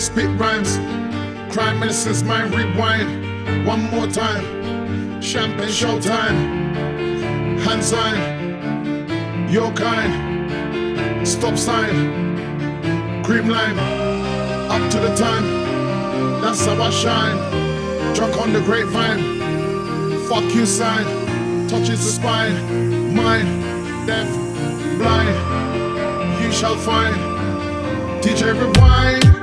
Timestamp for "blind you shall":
24.98-26.76